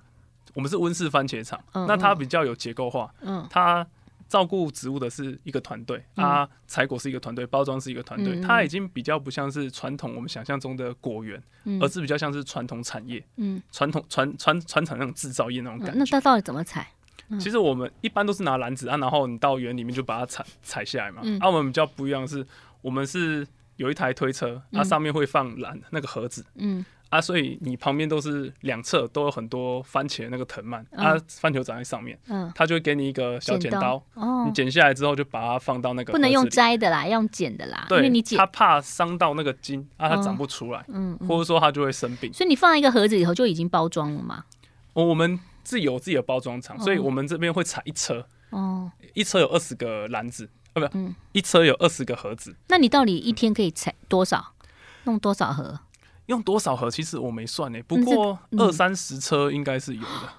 [0.54, 3.14] 我们是温室番茄厂，嗯、那它比较有结构化。
[3.22, 3.86] 嗯，它
[4.28, 8.36] 照顾植物的是一个团队，嗯、啊，采果是一个团队，包装是一个团队。
[8.36, 13.24] 嗯、它已经比较不像是传统我们想象中的果园，嗯、而是比较像是传统产业。
[13.38, 15.94] 嗯，传统传传传统那种制造业那种感觉。
[15.94, 16.88] 嗯、那它到底怎么采？
[17.30, 21.22] 嗯、其实我们一般都是拿篮子啊，然后你到园里面就把它采采下来嘛。
[21.24, 22.46] 嗯、啊，我们比较不一样的是，
[22.82, 26.46] 我们是有一台推车，它上面会放篮那个盒子。
[26.56, 26.86] 嗯。
[27.10, 44.46] 啊，所以你旁边都是两侧都有很多番茄那个藤蔓，嗯、啊，番茄长在上面，嗯，他就会给你一个小剪刀，哦，你剪下来之后就把它放到那个，不能用摘的啦，用剪的啦，对，因为你剪，它怕伤到那个茎，啊，它长不出来，嗯，嗯，或者说它就会生病，所以你放在一个盒子里头就已经包装了嘛？
[44.94, 54.54] 哦，我们自己有自己的包装厂，所以我们这边会采一车，哦，一车有二十个篮子，啊，不，嗯，一车有二十个盒子，那你到底一天可以采多少？
[55.06, 55.80] 弄多少盒？
[56.30, 56.90] 用多少盒？
[56.90, 57.80] 其实我没算呢。
[57.88, 60.08] 不过二三十车应该是有的。
[60.24, 60.30] 嗯、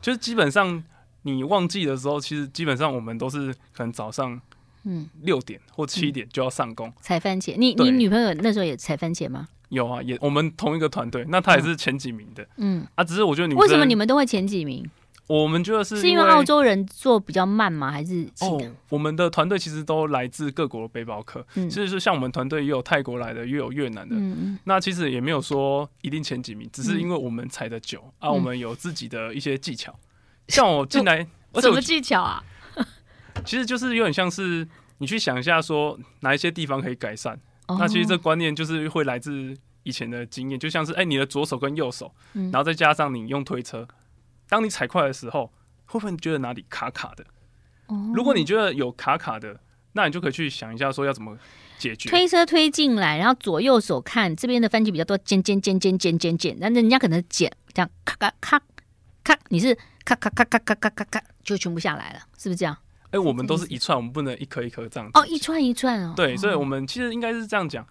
[0.00, 0.82] 就是基本上
[1.22, 4.40] 你旺季的时候，其实基本上我们都是可能早上
[4.84, 7.56] 嗯六点或七点就要上工采、嗯、番茄。
[7.58, 9.48] 你你女朋友那时候也采番茄吗？
[9.70, 12.46] 有啊，也我们同一个团队，那她也是前几名的。
[12.56, 14.88] 嗯啊，只是我觉得你们为什么你们都会前几名？
[15.28, 17.90] 我们觉得是是因为澳洲人做比较慢吗？
[17.90, 18.58] 还是哦？
[18.88, 24.16] 我们的团队其实都来自各国的背包客，嗯、其实是像我们团队也有泰国来的，也有越南的。
[24.16, 29.92] 嗯嗯，那其实也没有说一定前几名，只是因为我们踩的久、嗯、啊，我们有自己的一些技巧。
[29.92, 30.00] 嗯、
[30.48, 32.42] 像我进来， 我什么技巧啊？
[33.44, 37.38] 其实就是有点像是你去想一下，说哪一些地方可以改善。
[37.66, 43.86] 哦、那其实这观念就是会来自以前的经验，就像是哎、欸，你的左手跟右手，嗯、然后再加上你用推车。
[44.48, 45.52] 当你踩快的时候，
[45.86, 47.24] 会不会觉得哪里卡卡的？
[47.86, 49.60] 哦，如果你觉得有卡卡的，
[49.92, 51.36] 那你就可以去想一下，说要怎么
[51.78, 52.08] 解决。
[52.08, 58.60] 推车推进来，然后左右手看这边的番茄比较多，尖尖尖尖尖尖尖，那人家可能剪这样咔咔咔
[59.24, 62.76] 咔，你是咔咔咔咔咔咔咔咔，就全部下来了，是不是这样？
[63.04, 65.18] 哎、欸，我们都是一串，我们不能一颗一颗这样子。
[65.18, 66.12] 哦，一串一串哦。
[66.14, 67.86] 对，所以我们其实应该是这样讲，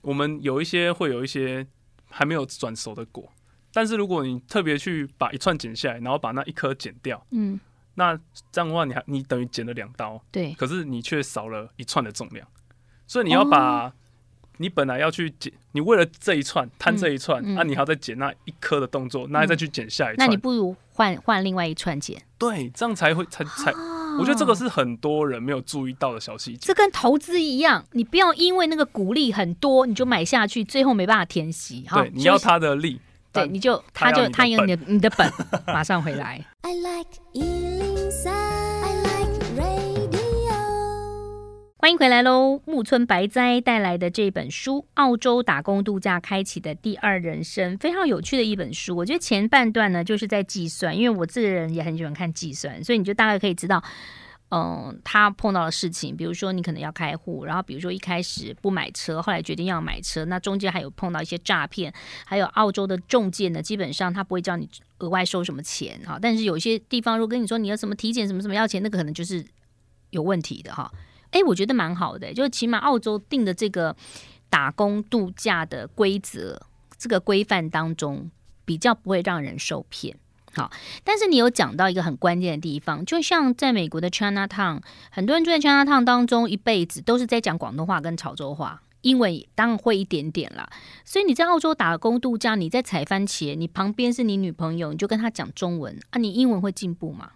[0.00, 1.66] 我们有一些会有一些
[2.08, 3.30] 还没有转熟的果。
[3.72, 7.58] 但是如果你特别去把一串剪下来，然后把那一颗剪掉，嗯，
[7.94, 8.18] 那
[8.50, 12.46] 这样的话，你还你等于剪了两刀，对，可是你却少了一串的重量，
[13.06, 13.92] 所以你要把
[14.56, 17.58] 你本来要去剪，你为了这一串摊这一串，那、嗯嗯。
[17.58, 23.70] 啊、你还要再剪那一颗的动作，那再去剪下一串，那你不如换换另外一串剪，对，这样才会才才，
[24.18, 26.58] 我觉得这个是很多人没有注意到的小细节。
[26.62, 33.00] 这跟投资一样，你不要因为那个股利很多你就买下去，最后没办法填息，对，你要它的利。
[33.32, 35.30] 对，你就他就他有你的你的本，
[35.68, 36.44] 马上回来。
[41.80, 42.60] 欢迎回来喽！
[42.64, 48.96] 木村白哉带来的这本书《澳洲打工度假开启的第二人生》，非常有趣的一本书。
[48.96, 53.82] 我觉得前半段呢，就是在计算，因为我这个人也很喜欢看计算，所以你就大概可以知道，
[54.50, 61.92] 嗯，他碰到的事情，比如说你可能要开户，然后比如说一开始不买车，后来决定要买车，那中间还有碰到一些诈骗，
[62.24, 64.66] 还有澳洲的中介呢，基本上他不会叫你
[65.00, 69.44] 额外收什么钱哈，但是有些地方如果跟你说你要什么体检什么什么要钱，那个可能就是
[70.10, 70.90] 有问题的哈。
[71.30, 73.94] 哎，我觉得蛮好的，就是起码澳洲定的这个
[74.48, 76.58] 打工度假的规则，
[76.96, 78.30] 这个规范当中
[78.64, 80.16] 比较不会让人受骗。
[80.54, 80.70] 好，
[81.04, 84.80] 但是你有讲到一个很关键的地方，就像在美国的 Chinatown，
[85.10, 90.68] 很多人住在 Chinatown 当中一辈子都是在讲广东话跟潮州话，英文当然会一点点啦。
[91.04, 97.32] 所以你在澳洲打工度假，你在采番茄，你旁边是你女朋友，你就跟她讲中文啊，你英文会进步吗？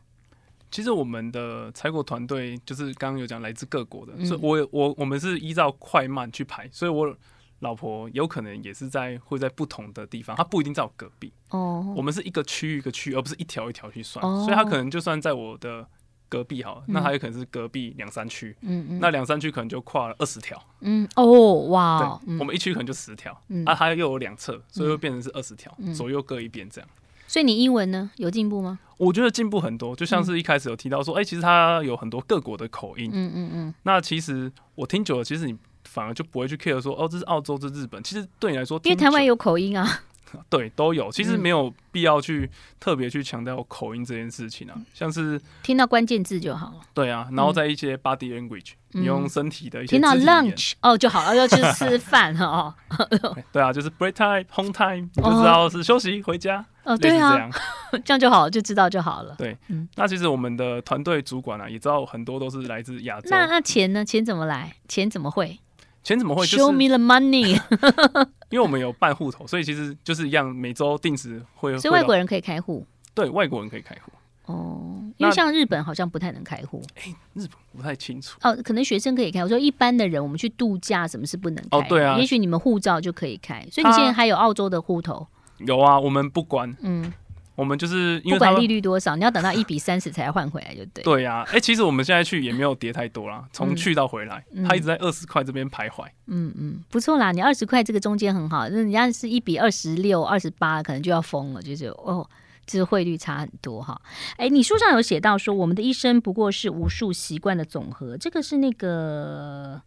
[0.70, 7.14] 其实我们的采果团队就是刚刚有讲来自各国的，嗯、所以我我我们是依照快慢去排，所以我
[7.62, 11.32] 老婆有可能也是在会在不同的地方，她不一定在我隔壁。
[11.50, 15.86] 哦，我们是一个区域一个区域，而不是一条一条去算，哦、所以她可能就算在我的
[16.28, 18.56] 隔壁好了，嗯、那她有可能是隔壁两三区。
[18.62, 20.60] 嗯嗯，那两三区可能就跨了二十条。
[20.80, 26.90] 嗯哦哇，对，我们一区可能就十条，嗯、啊，它又有两侧，所以会变成是二十条，嗯、左右各一边这样。
[27.28, 28.78] 所以你英文呢有进步吗？
[28.98, 33.10] 我觉得进步很多，就像是一开始有提到说，哎、嗯欸，其实它有很多各国的口音。
[33.12, 33.74] 嗯嗯嗯。
[33.84, 38.02] 那其实我听久了，其实你反而就不会去 care 说，哦，这是澳洲，这是日本。
[38.02, 40.00] 其实对你来说，因为台湾有口音啊。
[40.48, 41.10] 对，都有。
[41.12, 46.80] 其实没有必要去特别去强调口音这件事情啊，像是听到关键字就好了。
[46.94, 49.90] 对啊，然后在一些 body language，、嗯、你用身体的一些。
[49.90, 52.74] 听到 lunch 哦就好了，要去吃饭哦。
[53.52, 56.64] 对啊，就是 break time home time，你就知道是休息回家。
[56.84, 57.52] 哦，对啊，这样
[58.02, 59.34] 这样就好，就知道就好了。
[59.36, 63.26] 对，嗯，那其实我们的团队主管啊，也知道很多都是来自亚洲。
[63.28, 64.02] 那那钱呢？
[64.02, 64.74] 钱怎么来？
[64.88, 65.60] 钱怎么会？
[66.02, 67.60] 钱怎么会、就是、？Show me the money。
[68.50, 71.76] 因为我们有办户头，所以其实就是一样，每周定时会。
[71.78, 72.86] 所以外国人可以开户。
[73.14, 74.12] 对，外国人可以开户。
[74.46, 76.82] 哦，因为像日本好像不太能开户。
[76.96, 78.36] 哎、欸，日本不太清楚。
[78.42, 79.40] 哦，可能学生可以开。
[79.42, 81.78] 我说一般的人，我们去度假，什么是不能开？
[81.78, 82.18] 哦，对啊。
[82.18, 85.26] 也许你们护照就可以开，所以你现在还有澳洲的户头？
[85.58, 86.74] 有啊，我们不管。
[86.80, 87.12] 嗯。
[87.54, 91.04] 我们就是因为不管利率多少，你要等到一比三十才换回来，就对。
[91.04, 96.06] 对呀、啊，哎、欸，其实我们现在去也没有跌太多啦，从去到回来，它、嗯、一直在二十块这边徘徊。
[96.26, 102.26] 嗯嗯，不错啦，你二十块这个中间很好，那人家是一比二十六、二十八，可能就要疯了，就是哦，
[102.66, 104.00] 就是汇率差很多哈。
[104.36, 109.82] 哎、欸，你书上有写到说，我们的一生不过是无数习惯的总和，这个是那个。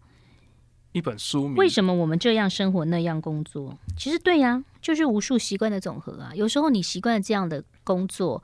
[0.96, 3.78] 一本书名，为什么我们这样生活那样工作？
[3.98, 6.32] 其实对呀、啊，就是无数习惯的总和啊。
[6.34, 8.42] 有时候你习惯了这样的工作，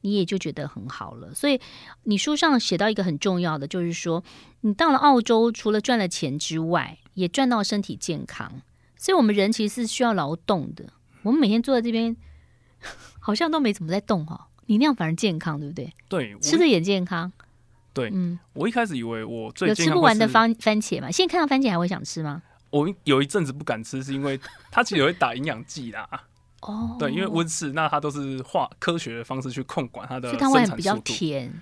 [0.00, 1.34] 你也就觉得很好了。
[1.34, 1.60] 所以
[2.04, 4.24] 你书上写到一个很重要的，就是说
[4.62, 8.62] 你到了澳洲，除了赚了钱之外，也赚到身体健康。
[8.96, 10.86] 所以我们人其实是需要劳动的。
[11.22, 12.16] 我们每天坐在这边，
[13.20, 14.48] 好像都没怎么在动哈。
[14.64, 15.92] 你那样反而健康，对不对？
[16.08, 17.30] 对，吃的也健康。
[17.92, 22.42] 对，嗯，我一开始以为我最近有吃不完的番番茄嘛，现在看到番茄还会想吃吗？
[22.70, 24.38] 我有一阵子不敢吃，是因为
[24.70, 26.08] 它其实有会打营养剂啦。
[26.60, 31.52] 哦，对，因为温室，那它都是化科学的方式去控管它的生产速度，所以它会比较甜，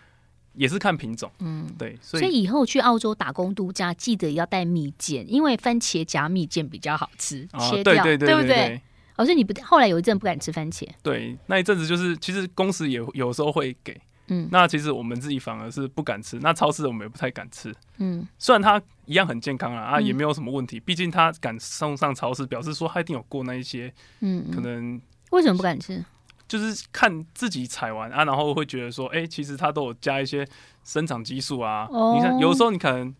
[0.53, 1.31] 也是看品种。
[1.39, 8.83] 嗯，对，所以，所以以后去澳洲打工度假，记得要带蜜饯，因为番茄夹蜜饯比较好吃，哦、切掉，对，对，对，对，对，对不对？
[9.17, 10.87] 哦，所以你不后来有一阵不敢吃番茄？
[11.03, 13.99] 对，那一阵子就是其实公司也有时候会给。
[14.29, 17.75] 嗯，那其实我们自己反而是不敢吃，那超市我们也不太敢吃。
[17.99, 23.93] 嗯，虽然它一样很健康啊，啊也没有什么问题，毕竟它敢送上超市，表示说它一定有过那一些。
[24.21, 26.05] 嗯，可能为什么不敢吃？
[26.47, 30.47] 就是看自己采完啊，然后会觉得说，哎，其实它都有加一些
[30.83, 31.87] 生长激素啊。
[31.91, 33.15] 哦，你看，有的时候你可能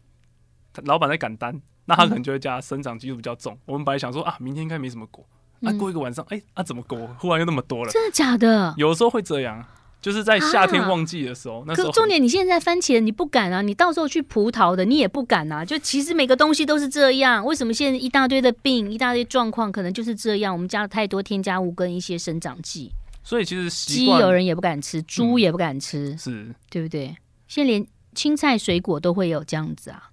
[0.85, 3.59] 老板在赶单，那他可能就会加生长激素比较重。
[3.67, 5.27] 我们本来想说啊，明天应该没什么果，
[5.63, 7.93] 啊，过一个晚上，哎，啊怎么果忽然又那么多了？
[7.93, 8.75] 真的假的？
[8.79, 9.65] 有的时候会这样。
[10.01, 13.63] 就是在夏天旺季的时候，啊、那时候可重点，你现在在番茄，你不敢啊！
[13.63, 15.65] 你到时候去葡萄的，你也不敢啊！
[15.65, 20.53] 就其实每个东西都是这样，为什么现在一大堆的病、一大堆状况，可能就是这样？
[20.53, 22.93] 我们加了太多添加物跟一些生长剂，
[23.25, 27.17] 所以其实鸡有人也不敢吃，猪也不敢吃，嗯、是对不对？
[27.49, 27.85] 现在连
[28.15, 30.11] 青菜水果都会有这样子啊！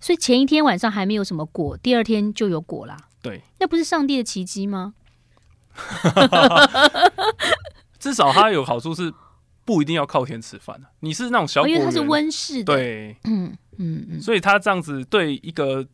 [0.00, 2.96] 所以前一天晚上还没有什么果，第二天就有果啦。
[3.22, 4.94] 对，那不是上帝的奇迹吗？
[8.04, 9.10] 至少它有好处是
[9.64, 15.86] 不一定要靠天吃饭，你是那种小果园，因为它是温室的，对，嗯嗯嗯，所以它这样子对一个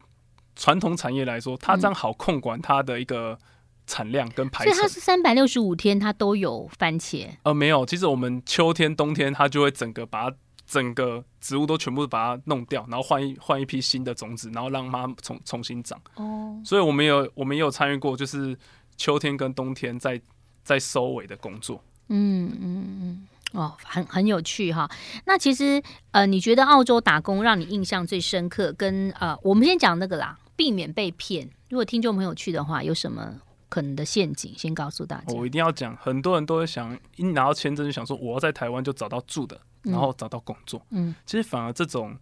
[0.56, 3.38] 传统产业来说，它这样好控管它的一个
[3.86, 4.74] 产量跟排程。
[4.74, 7.28] 所以它是三百六十五天它都有番茄？
[7.44, 15.96] 呃，没有，其实我们秋天、冬天它就会整个把它整个植物都全部把它弄掉，然后换一换一批新的种子，然后让它重重新长。
[16.16, 18.58] 哦，所以我们有我们也有参与过，就是
[18.96, 20.20] 秋天跟冬天在
[20.64, 21.80] 在收尾的工作。
[22.10, 24.90] 嗯嗯嗯，哦，很很有趣哈。
[25.24, 31.48] 那其实呃，你觉得澳洲打工让你印象最深刻跟，呃，我们先讲那个啦，避免被骗。
[31.70, 33.36] 如果听众朋友去的话，有什么
[33.70, 34.52] 可能的陷阱？
[34.58, 35.32] 先告诉大家。
[35.34, 39.58] 我一定要讲，很多人都会想一拿到签证就想说，我要在台湾就找到住的。
[39.82, 42.14] 然后找到工作，嗯，其实反而这种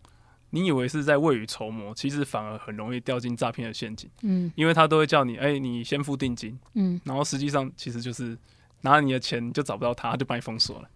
[0.51, 8.39] 你以为是在未雨绸缪，其实反而很容易掉进诈骗的陷阱，嗯，因为他都会叫你，哎，你先付定金，嗯，然后实际上其实就是
[8.83, 10.89] 拿了你的钱就找不到他，就把你封锁了，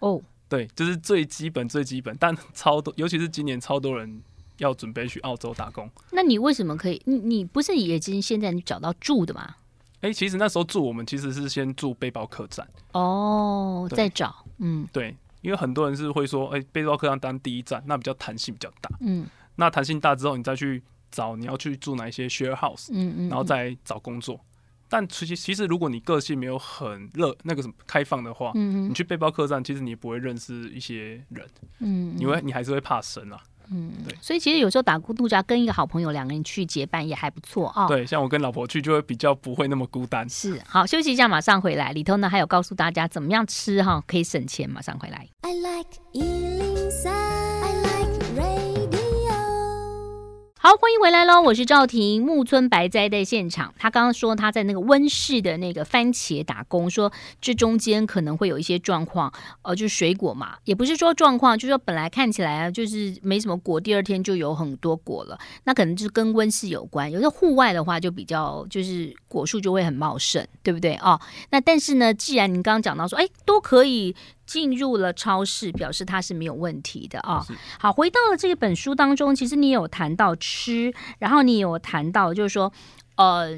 [0.00, 4.22] 哦，对，就是最基本最基本，但超多，尤其是今年超多人
[4.58, 7.00] 要准备去澳洲打工，那你为什么可以？
[7.04, 9.56] 你你不是已经现在你找到住的吗？
[10.00, 15.16] 哎，其实那时候住我们其实是先住背包客栈，哦，再找，嗯，对。
[15.42, 18.90] 因为很多人是会说，哎、欸，背包客栈当第一站，那比较弹性比较大。
[19.00, 19.26] 嗯，
[19.56, 24.38] 那弹性大之后，你再去找你要去住哪一些 share house，嗯，嗯嗯，然后再找工作。
[24.90, 31.46] 但其实其实如果你个性没有很热那个什么开放的话，嗯嗯，你去背包客栈，其实你不会认识一些人，
[31.78, 33.40] 嗯，嗯，因为你还是会怕生啊。
[33.72, 37.86] 嗯，对，所以其实有时候打工度假跟一个好朋友两个人去结伴也还不错啊。
[37.86, 40.28] 对，像我跟老婆去就会比较不会那么孤单。
[40.28, 41.92] 是，好，休息一下，马上回来。
[41.92, 45.28] 里头呢还有告诉大家怎么样吃哈可以省钱，马上回来。
[45.42, 45.90] I like
[50.62, 51.40] 好，欢迎回来喽！
[51.40, 53.72] 我是赵婷，木村白哉在现场。
[53.78, 67.10] 他刚刚说他在那个温室的那个番茄打工，说这中间可能会有一些状况，呃，就是水果嘛，也不是说状况，就是说本来看起来啊，就是没什么果，第二天就有很多果了，那可能就是跟温室有关。
[67.10, 71.18] 有的户外的话就比较，就是果树就会很茂盛，对不对哦？
[71.48, 74.14] 那但是呢，既然您刚刚讲到说，哎，都可以。
[74.50, 77.40] 进入了超市，表示它是没有问题的啊。
[77.78, 82.72] 好，回到了这本书当中，其实你有谈到吃，然后你有谈到，就是说，
[83.14, 83.48] 呃，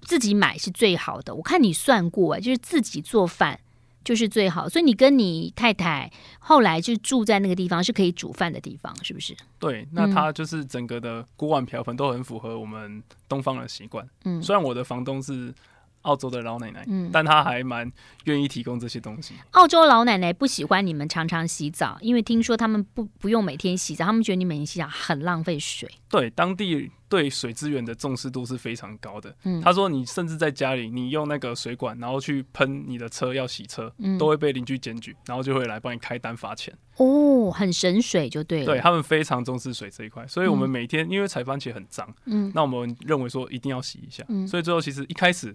[0.00, 1.32] 自己买是最好的。
[1.32, 3.60] 我看你算过，就是自己做饭
[4.02, 4.68] 就是最好。
[4.68, 9.32] 所以你跟你太太后来就住在那个地方，是可以煮饭的地方，是不是？
[9.60, 14.04] 对，那它就是整个的锅碗瓢盆都很符合我们东方的习惯。
[14.24, 15.54] 嗯，虽然我的房东是。
[16.02, 17.90] 澳洲的老奶奶，嗯，但她还蛮
[18.24, 19.34] 愿意提供这些东西。
[19.52, 25.90] 澳洲老奶奶不喜欢你们常常洗澡，因为听说他们不不用每天洗澡，他们觉得你每天洗澡很浪费水。
[26.08, 29.34] 对，当地对水资源的重视度是非常高的。
[29.44, 36.76] 嗯，他说你甚至在家里，你用那个水管，然后去喷你的车要洗车，嗯，都会被邻居检举，然后就会来帮你开单罚钱。
[36.96, 38.66] 哦，很省水就对了。
[38.66, 45.54] 对，他们非常重视水这一块，所以我们每天、嗯、因为采番茄很脏，嗯，那我们认为说一定要洗一下，嗯，所以最后其实一开始。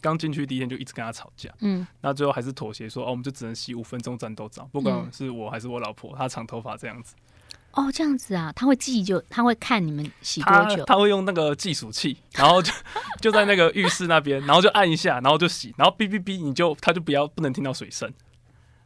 [0.00, 7.14] 刚进去第一天就一直跟他吵架，嗯，那最后还是妥协说，哦，我们就只能洗五分钟战斗澡，不管是我还是我老婆，她长头发这样子。
[7.72, 12.72] 哦，这样子啊，他会记就他会看你们洗多久，他会用那个计数器，然后就
[13.20, 18.12] 就在那个浴室那边，然后就按一下，然后就洗，然后哔哔哔，你就他就不要不能听到水声，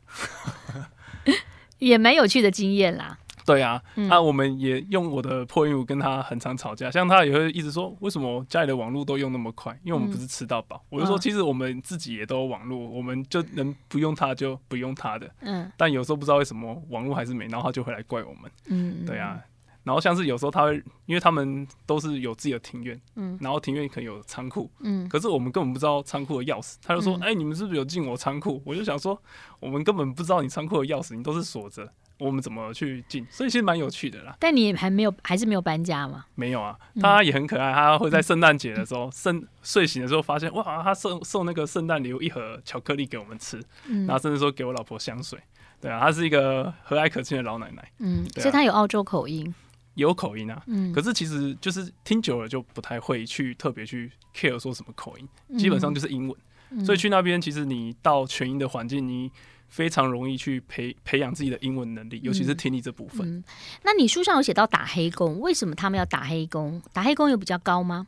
[1.79, 3.19] 也蛮有趣的经验啦。
[3.45, 9.73] 对啊，那、嗯啊、我们也用我的破英文跟他很常吵架，像他也会一直说，为什么家里的网络都用那么快？
[9.85, 10.77] 因为我们不是吃到饱。
[10.85, 15.31] 嗯、我就说，其实我们自己也都有网络，我们就能不用它就不用它的。
[15.41, 18.51] 嗯，但有时候不知道为什么网络还是没，然后他就会来怪我们。
[18.67, 19.41] 嗯，对啊。
[19.85, 20.77] 然后像是有时候他会，
[21.07, 28.63] 因为他们都是有自己的庭院，嗯，然后庭院可能有仓库，嗯，可是我们根本不知道仓库的钥匙，他就说，哎、嗯欸，你们是不是有进我仓库？
[28.65, 29.21] 我就想说，
[29.59, 31.93] 我们根本不知道你仓库的钥匙，你都是锁着。
[32.23, 33.27] 我们怎么去进？
[33.29, 34.37] 所以其实蛮有趣的啦。
[34.39, 36.25] 但你还没有，还是没有搬家吗？
[36.37, 37.73] 没有啊，他也很可爱。
[37.73, 45.39] 他会在圣诞节的时候，圣、嗯、睡醒的时候发现，哇，他送送那个圣诞礼物一盒巧克力给我们吃，嗯、然后甚至说给我老婆香水。
[45.81, 47.91] 对啊，他是一个和蔼可亲的老奶奶。
[47.99, 49.53] 嗯，啊、所以他有澳洲口音，
[49.95, 50.63] 有口音啊。
[50.69, 56.37] 嗯，可是其实就是听久了就不太会去特别去 care 说什么口音，基本上就是英文。
[56.71, 59.31] 嗯、所以去那边，其实你到全英的环境，你。
[59.73, 63.27] 非常容易去培培养自己的英文能力，尤其是听力这部分。
[63.27, 63.45] 嗯嗯、
[63.83, 66.81] 那你书上有写到打黑工，为什么他们要打黑工？
[66.93, 68.07] 打黑工有比较高吗？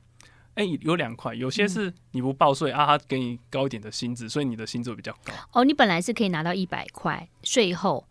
[0.56, 5.32] 哎、欸，有两块，有些是你不报税、嗯、啊，他给你高一点的薪资，所以你的薪资会比较高。
[5.52, 8.06] 哦，你本来是可以拿到一百块，税后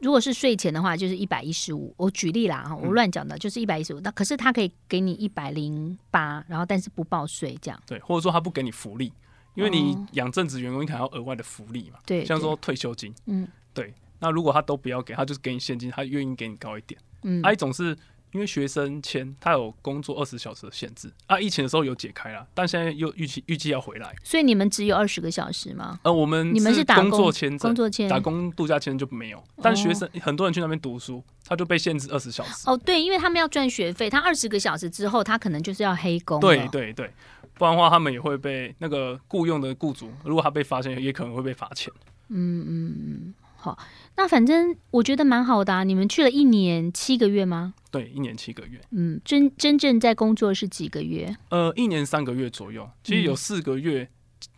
[0.00, 1.94] 如果是税前的话，就是一百一十五。
[1.98, 4.00] 我举例啦，哈，我乱讲的，就是一百一十五。
[4.00, 7.78] 那可是他可以给你一百零八，然后但是不报税，这样。
[7.86, 9.12] 对，或者说他不给你福利。
[9.54, 13.92] 因为你养正职员工，你可能要额外的福利嘛，对，像说退休金，嗯，对。
[14.20, 16.98] 那如果他都不要给，他就是给你现金，他愿意给你高一点。
[17.24, 17.96] 嗯，还有一种是
[18.32, 24.14] 因为学生签他有工作二十小时的限制啊，疫情的时候有解开了，但现在又预期预计要回来。
[24.24, 26.00] 所以你们只有二十个小时吗？
[26.04, 29.42] 呃，我们你们是打工工作签证，工作签打工度假签就没有。
[29.60, 32.64] 但学生、哦、很多人去那边读书，他就被限制二十小时。
[32.66, 36.40] 哦，对，因为他们要赚学费，他二十个小时之后，他可能就是要黑工。
[36.40, 37.12] 对对对，
[37.56, 41.92] 不然的话，他们也会被那个雇佣的雇主，如果他被发现，也可能会被罚钱。
[42.28, 43.34] 嗯嗯嗯。
[43.56, 43.78] 好，
[44.16, 45.84] 那反正我觉得蛮好的啊。
[45.84, 47.72] 你们去了一年七个月吗？
[47.90, 48.78] 对，一年七个月。
[48.90, 51.34] 嗯，真真正在工作是几个月？
[51.48, 52.86] 呃，一年三个月左右。
[53.02, 54.08] 其实有四个月，嗯、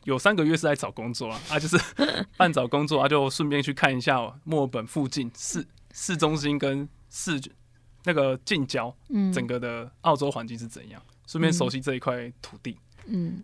[0.05, 1.79] 有三个月是在找工作啊， 啊，就是
[2.37, 7.41] 半找工作啊，就顺便去看一下墨尔本附近市市中心跟市
[8.05, 12.73] 那个近郊，嗯，整个的澳洲环境是怎样，顺便熟悉这一块土地。
[12.73, 12.79] 嗯，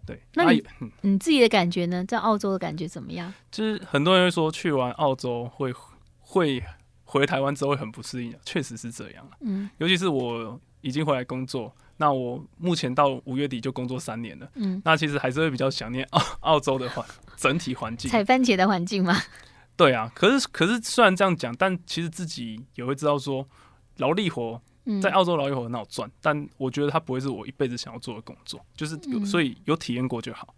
[0.06, 0.20] 对。
[0.34, 2.04] 那你、嗯、你自己的感觉呢？
[2.04, 3.32] 在澳洲的感觉怎么样？
[3.50, 5.72] 就是很多人会说去完澳洲会
[6.20, 6.62] 会
[7.04, 9.28] 回台湾之后会很不适应，确实是这样。
[9.40, 14.50] 嗯，尤其是我已经回来工作，那我目前到五月底就工作三年了。
[14.54, 17.06] 嗯，那其实还是会比较想念澳澳洲的环
[17.36, 19.16] 整体环境，采番茄的环境吗？
[19.76, 23.48] 对啊，可是可是虽然这样讲，但其实自己也会知道说
[23.98, 24.60] 劳力活。
[25.00, 30.54] 在澳洲劳力活很好赚，但我觉得它不会是我一辈子想要做的工作，就是有所以有体验过就好。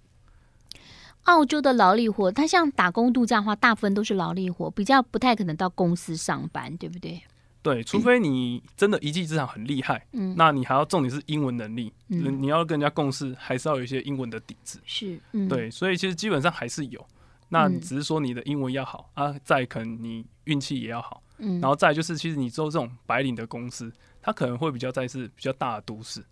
[1.24, 7.22] 澳洲的劳力活，它像打工度假的话，大部分都是劳力活，比较不太可能到公司上班，对不对？
[7.62, 17.02] 对，除非你真的一技之长很厉害，嗯，那你还要重点是英文能力，嗯，你要跟人家共事，还是要有一些英文的底子，是，嗯，对，所以其实基本上还是有，
[17.48, 23.90] 那只是说你的英文要好啊，再可能你运气也要好，嗯，然后再就是其实你做这种白领的公司。
[24.24, 26.24] 它可能会比较在是比较大的都市，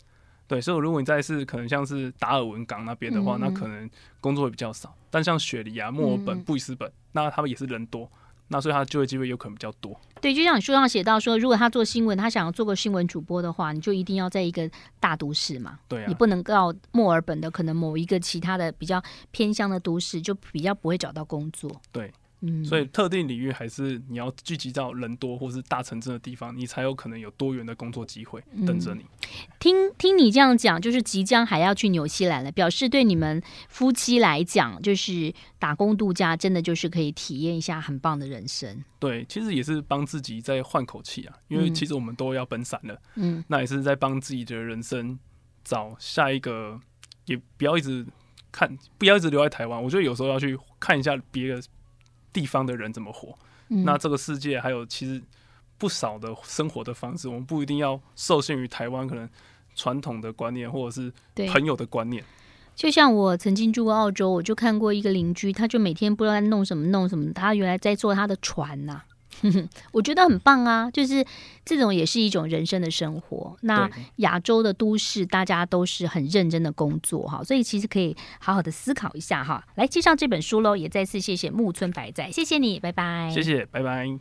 [0.47, 3.87] 对，所以如果你在是可能像是达尔文港那边的话，嗯、那可能
[4.19, 4.95] 工作会比较少。
[5.11, 8.09] 但像雪梨啊、墨尔本、嗯、布里斯本，那他们也是人多，
[8.47, 9.95] 那所以他的就业机会有可能比较多。
[10.19, 14.67] 对，就像你书上写到说，如果他做新闻，他想要做个新闻主播的话，你就一定要在一个
[14.99, 21.71] 大都市嘛，对啊，你不能到墨尔本的可能某一个其他的比较偏乡的都市，就比较不会找到工作。
[21.91, 22.11] 对。
[22.65, 29.01] 所以特定领域还是你要聚集到人多或是大城镇的地方，你才有可能有多元的工作机会等着你。
[29.01, 29.27] 嗯、
[29.59, 38.83] 听听你这样讲，就是即将还要去纽西兰了，表示对你们夫妻来讲，就是打工度假，真的就是可以体验一下很棒的人生。
[38.99, 45.17] 对，其实也是帮自己在换口气啊，因为其实我们都要奔散了，嗯，那也是在帮自己的人生
[45.63, 46.77] 找下一个，
[47.25, 48.05] 也不要一直
[48.51, 49.81] 看，不要一直留在台湾。
[49.81, 51.61] 我觉得有时候要去看一下别的。
[52.33, 53.37] 地方的人怎么活？
[53.69, 55.21] 嗯、那这个世界还有其实
[55.77, 59.29] 不少的生活的方式，我们不一定要受限于台湾可能
[59.75, 61.13] 传统的观念或者是
[61.47, 62.23] 朋友的观念。
[62.75, 69.05] 就像我曾经住过澳洲，我就看过一个邻居，他就每天不知道在弄什么弄什么，他原来在做他的船呐、啊。
[69.91, 71.25] 我觉得很棒啊，就是
[71.65, 73.55] 这种也是一种人生的生活。
[73.61, 79.65] 那亚洲的都市，大家都是很认真的工作哈，所以其实可以好好的思考一下哈。
[79.75, 83.29] 来介绍这本书喽，也再次谢谢木村白哉，谢谢你，拜拜。
[83.33, 84.19] 谢谢，拜拜。